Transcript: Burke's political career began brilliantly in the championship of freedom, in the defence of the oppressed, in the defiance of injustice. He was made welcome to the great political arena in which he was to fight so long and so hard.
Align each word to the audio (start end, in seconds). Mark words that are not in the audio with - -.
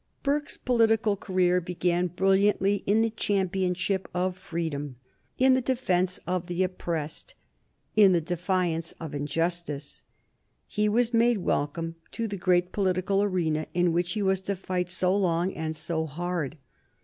Burke's 0.23 0.57
political 0.57 1.15
career 1.15 1.61
began 1.61 2.07
brilliantly 2.07 2.77
in 2.87 3.03
the 3.03 3.11
championship 3.11 4.07
of 4.15 4.35
freedom, 4.35 4.95
in 5.37 5.53
the 5.53 5.61
defence 5.61 6.19
of 6.25 6.47
the 6.47 6.63
oppressed, 6.63 7.35
in 7.95 8.11
the 8.11 8.19
defiance 8.19 8.93
of 8.99 9.13
injustice. 9.13 10.01
He 10.65 10.89
was 10.89 11.13
made 11.13 11.37
welcome 11.37 11.97
to 12.13 12.27
the 12.27 12.35
great 12.35 12.71
political 12.71 13.21
arena 13.21 13.67
in 13.75 13.93
which 13.93 14.13
he 14.13 14.23
was 14.23 14.41
to 14.41 14.55
fight 14.55 14.89
so 14.89 15.15
long 15.15 15.53
and 15.53 15.75
so 15.75 16.07
hard. 16.07 16.57